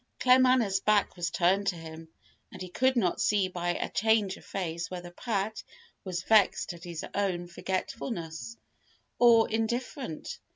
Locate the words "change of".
3.87-4.43